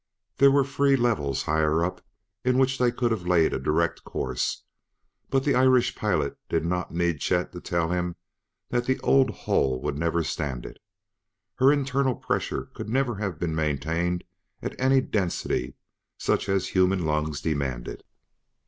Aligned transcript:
There 0.39 0.49
were 0.49 0.63
free 0.63 0.95
levels 0.95 1.43
higher 1.43 1.85
up 1.85 2.03
in 2.43 2.57
which 2.57 2.79
they 2.79 2.91
could 2.91 3.11
have 3.11 3.27
laid 3.27 3.53
a 3.53 3.59
direct 3.59 4.03
course, 4.03 4.63
but 5.29 5.43
the 5.43 5.53
Irish 5.53 5.95
pilot 5.95 6.39
did 6.49 6.65
not 6.65 6.91
need 6.91 7.19
Chet 7.19 7.51
to 7.51 7.61
tell 7.61 7.91
him 7.91 8.15
that 8.69 8.85
the 8.85 8.99
old 9.01 9.29
hull 9.29 9.79
would 9.79 9.99
never 9.99 10.23
stand 10.23 10.65
it. 10.65 10.79
Her 11.57 11.71
internal 11.71 12.15
pressure 12.15 12.63
could 12.73 12.89
never 12.89 13.17
have 13.17 13.37
been 13.37 13.53
maintained 13.53 14.23
at 14.59 14.73
any 14.81 15.01
density 15.01 15.75
such 16.17 16.49
as 16.49 16.69
human 16.69 17.05
lungs 17.05 17.39
demanded. 17.39 18.03